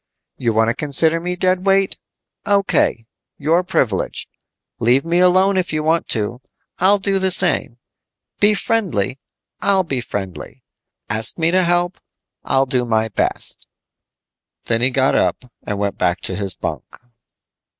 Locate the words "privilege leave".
3.61-5.05